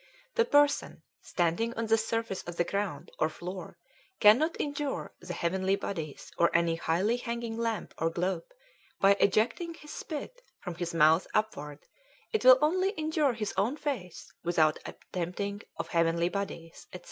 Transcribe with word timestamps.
"The 0.33 0.45
person 0.45 1.03
standing 1.21 1.75
on 1.75 1.85
the 1.85 1.95
surface 1.95 2.41
of 2.41 2.55
the 2.55 2.63
ground 2.63 3.11
or 3.19 3.29
floor 3.29 3.77
Cannot 4.19 4.59
injure 4.59 5.13
the 5.19 5.35
heavenly 5.35 5.75
bodies 5.75 6.31
or 6.39 6.49
any 6.57 6.73
highly 6.75 7.17
hanging 7.17 7.55
Lamp 7.55 7.93
or 7.99 8.09
glope 8.09 8.51
by 8.99 9.11
ejecting 9.19 9.75
his 9.75 9.93
spit 9.93 10.41
from 10.59 10.73
his 10.73 10.95
mouth 10.95 11.27
upward 11.35 11.85
it 12.31 12.43
will 12.43 12.57
only 12.63 12.89
injure 12.97 13.33
his 13.33 13.53
own 13.57 13.77
face 13.77 14.33
without 14.43 14.79
attempting 14.87 15.61
of 15.77 15.89
Heavenly 15.89 16.29
bodies 16.29 16.87
&c. 16.91 16.99